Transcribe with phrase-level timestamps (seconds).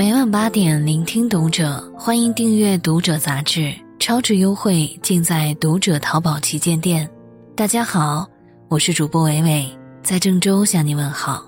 [0.00, 7.06] 每晚八点，聆听读者，欢迎订阅《读者》杂志，超值优惠尽在《读者》淘宝旗舰店。
[7.54, 8.26] 大家好，
[8.68, 9.68] 我是主播伟伟，
[10.02, 11.44] 在郑州向你问好。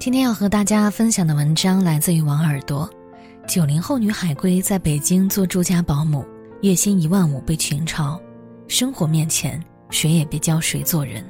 [0.00, 2.90] 今天要和大家分享的文章来自于王耳朵。
[3.46, 6.26] 九零后女海归在北京做住家保姆，
[6.62, 8.20] 月薪一万五被群嘲，
[8.66, 11.24] 生活面前谁也别教谁做人。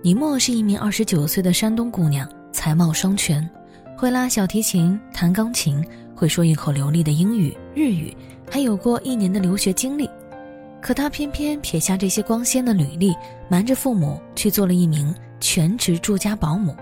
[0.00, 3.46] 倪墨是一名二十九岁的山东姑娘，才貌双全。
[4.02, 5.80] 会拉小提琴、弹钢琴，
[6.12, 8.12] 会说一口流利的英语、日语，
[8.50, 10.10] 还有过一年的留学经历。
[10.80, 13.14] 可他偏偏撇下这些光鲜的履历，
[13.48, 16.74] 瞒着父母去做了一名全职住家保姆，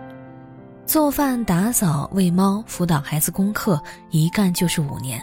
[0.86, 5.22] 做饭、打扫、喂猫、辅导孩子功课，一干就是五年。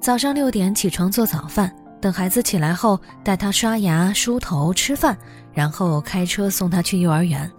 [0.00, 5.18] 早上六点起床做早饭，等孩子起来后带他刷牙、梳头、吃饭，
[5.52, 7.50] 然后开车送他去幼儿园。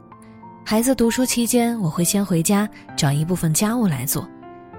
[0.63, 4.27] 孩子读书期间，我会先回家找一部分家务来做。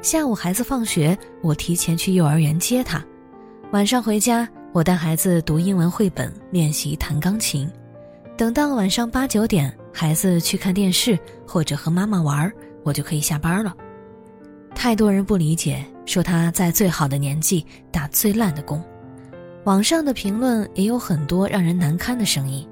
[0.01, 3.05] 下午孩子放学，我提前去幼儿园接他。
[3.73, 7.71] 晚上回家，我带孩子读英文绘本，练习弹钢琴。
[8.39, 12.51] 等到晚上八九点，孩子去看电视或者和妈妈玩，
[12.85, 13.75] 我就可以下班了。
[14.75, 18.83] 太多人不理解，说他在最好的年纪打最烂的工。
[19.65, 22.67] 网上的评论也有很多让人难堪的声音，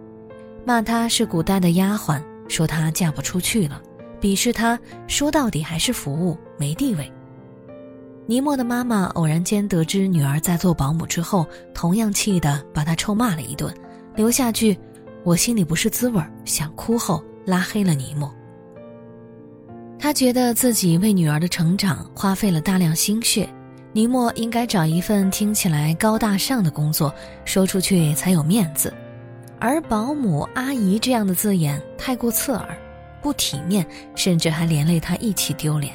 [0.64, 2.20] 骂他是古代的丫鬟。
[2.50, 3.80] 说她嫁不出去了，
[4.20, 7.10] 鄙视她，说到底还是服务没地位。
[8.26, 13.74] 尼莫的妈妈偶然间得知女儿在做保姆之后，同样气得把她臭骂了一顿，
[14.14, 14.78] 留下句
[15.24, 18.32] “我心里不是滋味”，想哭后拉黑了尼莫。
[19.98, 23.48] 他觉得自己为女儿的成长花费了大量心血，
[23.92, 27.12] 尼莫应该找一份听起来高大上的工作，
[27.44, 28.92] 说出去才有面子。
[29.60, 32.76] 而保姆、阿姨这样的字眼太过刺耳，
[33.20, 35.94] 不体面，甚至还连累她一起丢脸。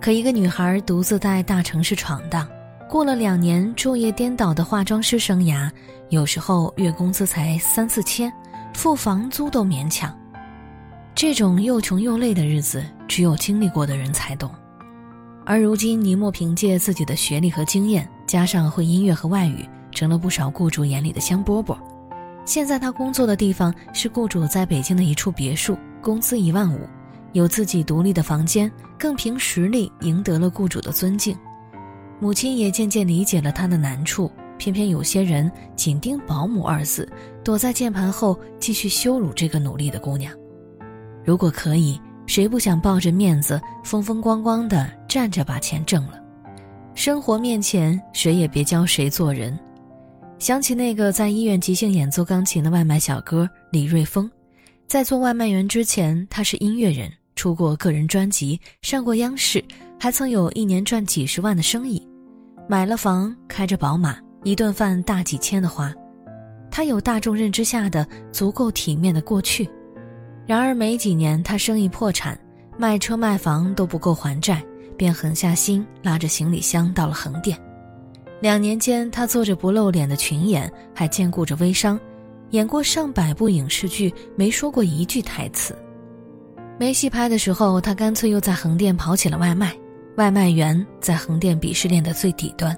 [0.00, 2.48] 可一个女孩独自在大城市闯荡，
[2.88, 5.70] 过了两年昼夜颠倒的化妆师生涯，
[6.08, 8.32] 有时候月工资才三四千，
[8.72, 10.10] 付房租都勉强。
[11.14, 14.50] 这种又穷又累的日子，只有经历过的人才懂。
[15.44, 21.76] 而如今，尼莫凭借自己的学历和经验，加上会音乐和外语，成了不少雇主眼里的香饽饽。
[22.44, 26.80] 现在他工作的地方是雇主在北京的一处别墅，工资一万五，
[27.32, 31.36] 有自己独立的房间，更凭实力赢得了雇主的尊敬。
[32.20, 37.08] 母亲也渐渐理解了他的难处，偏偏有些人紧盯“保姆”二字，
[37.44, 40.32] 躲在键盘后继续羞辱这个努力的姑娘。
[41.24, 46.20] 如果可以，谁不想抱着面子风风光光的站着把钱挣了？
[46.94, 49.58] 生活面前，谁也别教谁做人。
[50.42, 54.28] 想起那个在医院即兴演奏钢琴的外卖小哥李瑞峰，
[54.88, 59.64] 在做外卖员之前，他是音乐人，出过个人专辑，上过央视，
[60.00, 62.04] 还曾有一年赚几十万的生意，
[62.68, 65.94] 买了房，开着宝马，一顿饭大几千的花，
[66.72, 69.70] 他有大众认知下的足够体面的过去。
[70.44, 72.36] 然而没几年，他生意破产，
[72.76, 74.60] 卖车卖房都不够还债，
[74.96, 77.56] 便狠下心，拉着行李箱到了横店。
[78.42, 81.98] 两年间，他做着不露脸的群演，还兼顾着微商，
[82.50, 85.78] 演过上百部影视剧，没说过一句台词。
[86.76, 89.72] 没戏拍的时候，他干脆又在横店跑起了外卖。
[90.16, 92.76] 外卖员在横店鄙视链的最底端。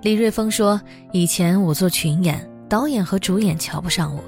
[0.00, 0.80] 李瑞峰说
[1.12, 4.22] ：“以前我做群演，导演和主演瞧不上我；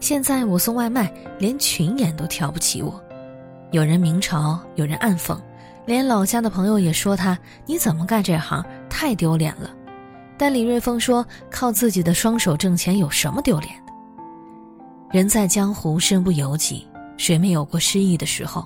[0.00, 3.00] 现在我送外卖，连群演都瞧不起我。
[3.70, 5.38] 有人明嘲，有人暗讽，
[5.86, 8.64] 连老家的朋友也说他：你怎么干这行？
[8.90, 9.70] 太丢脸了。”
[10.38, 13.92] 但李瑞峰说：“靠自己的双手挣钱有什么丢脸的？
[15.10, 18.64] 人在江湖，身不由己，谁没有过失意的时候？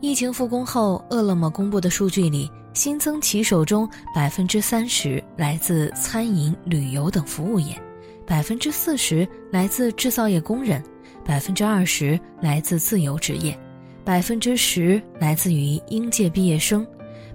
[0.00, 7.78] 疫情复工后，饿了么公布的数据里，新增骑手中百分之三十来自餐饮、旅游等服务业，
[8.26, 10.82] 百分之四十来自制造业工人，
[11.22, 13.58] 百分之二十来自自由职业，
[14.04, 16.86] 百分之十来自于应届毕业生，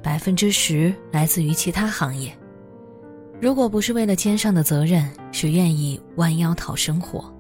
[0.02, 2.36] 百分之十来自于其他行业。”
[3.42, 7.34] 如果不是为了肩上的责任，谁愿意弯腰讨生活？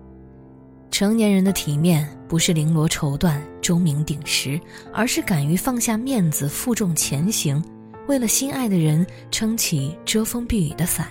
[0.92, 4.60] 成年人的体面不是绫罗绸缎、钟鸣鼎食，
[4.94, 7.62] 而是敢于放下面子、负重前行，
[8.07, 11.07] 为了心爱的人撑起遮风避雨的伞。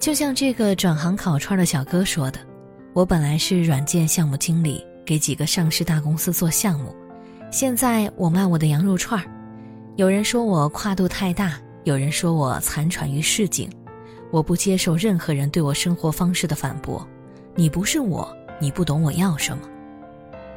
[0.00, 2.40] 就像这个转行烤串的小哥说的
[2.94, 6.94] ：“我本来是软件项目经理，给几个上市大公司做项目，
[7.52, 9.24] 现在我卖我的羊肉串儿。
[9.94, 13.70] 有人说我跨度太大。”有人说我残喘于市井，
[14.32, 17.06] 我不接受任何人对我生活方式的反驳。
[17.54, 18.28] 你不是我，
[18.58, 19.62] 你不懂我要什么。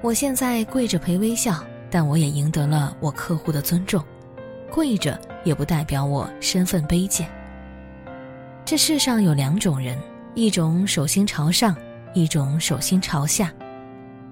[0.02, 4.04] 我现在跪着陪微笑，但我也赢得了我客户的尊重。
[4.72, 7.30] 跪着也不代表我身份卑贱。
[8.66, 9.96] 这世上有两种人，
[10.34, 11.76] 一种手心朝上，
[12.16, 13.54] 一种手心朝下。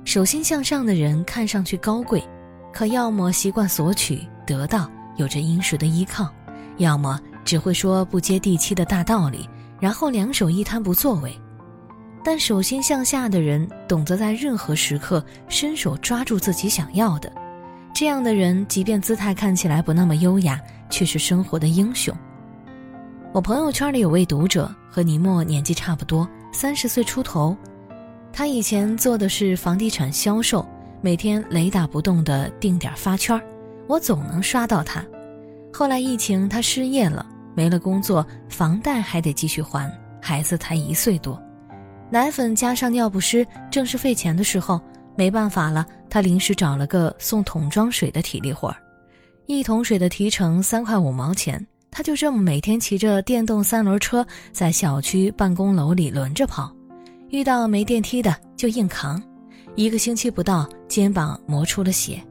[0.04, 2.24] 手心向上的人看上去高贵，
[2.74, 6.26] 可要么习惯索取得到，有着殷实的依靠；
[6.78, 11.36] 要么只会说不接地气的大道理，然后两手一摊不作为。
[12.24, 17.32] 但手心向下的人，懂得在任何时刻伸手抓住自己想要的。
[17.94, 20.60] 这样的人，即便姿态看起来不那么优雅，
[20.90, 22.16] 却是生活的英雄。
[23.34, 27.56] 我朋友圈里有位读者和尼莫年纪差不多，三十岁出头。
[28.34, 30.68] 他以前做的是房地产销售，
[31.02, 33.42] 每天雷打不动的定点发圈
[33.88, 35.04] 我总能刷到他。
[35.74, 37.26] 后来疫情，他失业了，
[37.56, 39.92] 没了工作，房贷还得继续还，
[40.22, 41.42] 孩子才一岁多，
[42.10, 44.82] 奶粉加上尿不湿正是费钱的时候。
[45.20, 48.78] 没办法了，他临时找了个送桶装水的体力活儿，
[49.48, 56.72] 一桶水的提成三块五毛钱，他就这么每天骑着电动三轮车在小区办公楼里轮着跑，
[57.30, 59.20] 遇到没电梯的就硬扛，
[59.74, 62.24] 一个星期不到，肩膀磨出了血，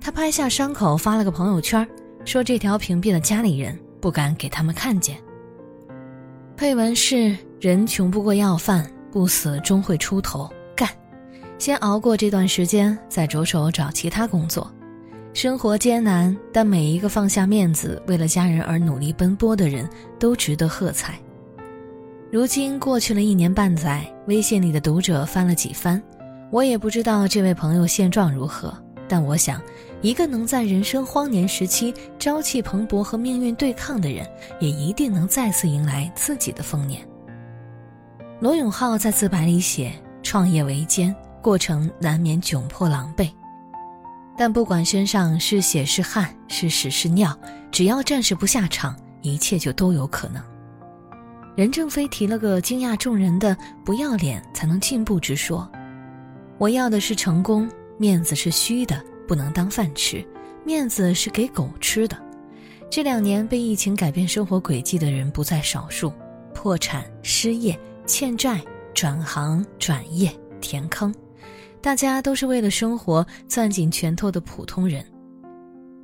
[0.00, 1.86] 他拍下伤口发了个朋友圈，
[2.26, 5.16] 说这条屏蔽了家里人，不敢给他们看见。
[6.56, 10.88] 配文是：人穷不过要饭，不死终会出头干。
[11.56, 14.68] 先熬过这段时间，再着手找其他工作。
[15.34, 19.88] 生活艰难，但每一个放下面子为了家人而努力奔波的人
[20.18, 21.14] 都值得喝彩。
[22.32, 26.02] 如今过去了一年半载，微信里的读者翻了几番，
[26.50, 28.76] 我也不知道这位朋友现状如何。
[29.08, 29.60] 但我想，
[30.02, 34.26] 一个能在人生荒年时期朝气蓬勃和命运对抗的人，
[34.60, 37.06] 也一定能再次迎来自己的丰年。
[38.40, 39.92] 罗永浩在自白里写
[40.22, 43.30] ：“创业维艰。”过程难免窘迫狼狈，
[44.36, 47.38] 但不管身上是血是汗是屎是尿，
[47.70, 50.42] 只要暂时不下场，一切就都有可能。
[51.54, 53.56] 任正非提了个惊讶众人的
[53.86, 55.70] “不要脸才能进步”之说，
[56.58, 60.24] 我要的是成功，面子是虚的，不能当饭吃，
[60.64, 62.16] 面子是给狗吃的。
[62.90, 66.12] 这两年被疫情改变生活轨迹的人不在少数，
[66.54, 68.60] 破产、失业、欠债、
[68.94, 71.14] 转行、转业、填坑。
[71.80, 75.04] 大家都是为了生活攥紧拳头的普通人，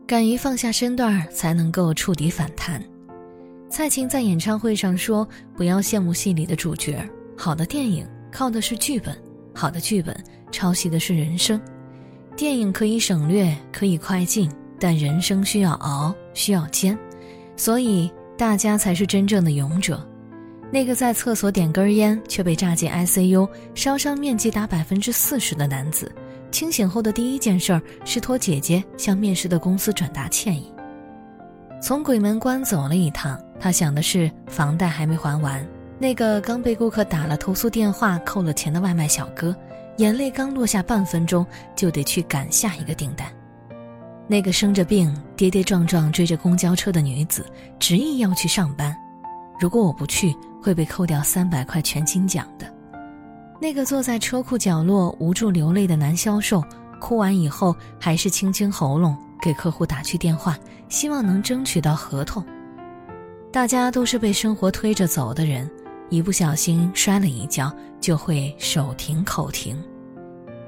[0.06, 2.82] 敢于放下身段才能够触底反弹。
[3.68, 9.16] 蔡琴在演唱会上说：“不要羡慕戏里的主角，好的电影靠的是剧本，
[9.54, 10.16] 好的剧本
[10.50, 11.60] 抄袭的是人生。
[12.36, 14.50] 电影可以省略，可以快进，
[14.80, 16.98] 但人生需要熬，需要煎，
[17.56, 20.04] 所以大家才是真正的勇者。”
[20.72, 26.10] 那个在厕所点根烟却被炸进 ICU，烧伤面积达百分之四十的男子，
[26.50, 30.72] 清醒后的第一件事是托姐姐向面试的公司转达歉意。
[31.82, 35.62] 从鬼门关走了一趟，他想的是房贷还没还完，
[35.98, 39.54] 那个刚被顾客打了投诉电话扣了钱的外卖小哥，
[39.98, 41.46] 眼泪刚落下半分钟
[41.76, 43.26] 就得去赶下一个订单，
[44.26, 47.44] 那个生着病跌跌撞撞追着公交车的女子，
[47.78, 48.96] 执意要去上班，
[49.60, 50.34] 如果我不去。
[50.62, 52.72] 会被扣掉三百块全勤奖的。
[53.60, 56.62] 那个坐在车库角落无助流泪的男销售，
[57.00, 60.56] 哭完以后还是清清喉咙给客户打去电话，
[60.88, 62.44] 希望能争取到合同。
[63.50, 65.68] 大家都是被生活推着走的人，
[66.12, 69.74] 一不小心摔了一跤，就会手停口停。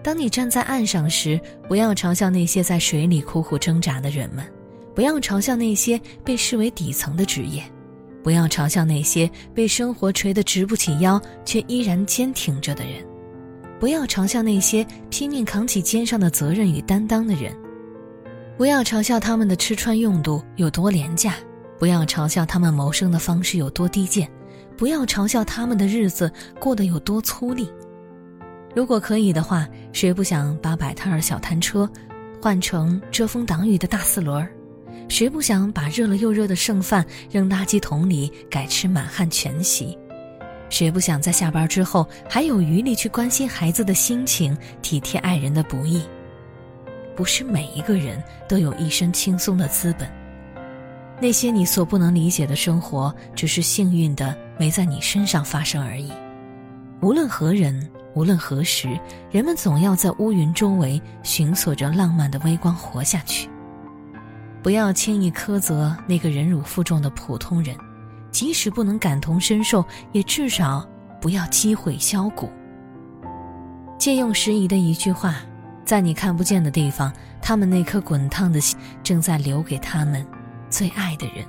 [0.03, 4.43] 当你站在岸上时，不要嘲笑那些在水里苦苦挣扎的人们，
[4.95, 7.63] 不要嘲笑那些被视为底层的职业。
[8.23, 13.05] 不要嘲笑那些被生活锤得直不起腰却依然坚挺着的人，
[13.79, 17.55] 不要嘲笑那些拼命扛起肩上的责任与担当的人，
[18.57, 21.35] 不要嘲笑他们的吃穿用度有多廉价，
[21.79, 24.27] 不要嘲笑他们谋生的方式有多低贱，
[24.77, 27.69] 不要嘲笑他们的日子过得有多粗粝。
[28.75, 31.89] 如果可以的话，谁不想把摆摊儿小摊车
[32.43, 34.51] 换成遮风挡雨的大四轮儿？
[35.09, 39.97] 谁不想把热了又热的剩饭扔垃圾桶里，改吃满汉全席？
[40.71, 46.03] 谁不想在下班之后还有余力去关心孩子的心情，体贴爱人的不易？
[47.15, 50.11] 不是每一个人都有一身轻松的资本。
[51.21, 56.13] 那些你所不能理解的生活，只是幸运的没在你身上发生而已。
[57.01, 58.99] 无论何人，无论何时，
[59.31, 63.49] 人们总要在乌云周围寻索着浪漫的微光活下去。
[64.63, 67.77] 不要轻易苛责那个忍辱负重的普通人，
[68.31, 70.89] 即使不能感同身受，也至少
[71.21, 72.51] 不要击毁销骨。
[73.99, 75.37] 借用时宜的一句话
[75.85, 80.27] ：“在你看不见的地方，他们那颗滚烫的心正在留给他们
[80.71, 81.45] 最爱的人。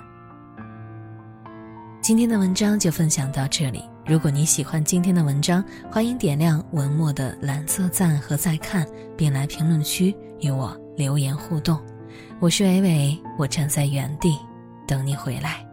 [2.06, 3.84] 今天的文章就分享到这里。
[4.06, 8.86] 如果你喜欢今天的文章，欢迎点亮文末的蓝色赞和再看，
[9.18, 11.82] 并来评论区与我留言互动。
[12.40, 14.38] 我是伟伟，我站在原地
[14.86, 15.65] 等你回来。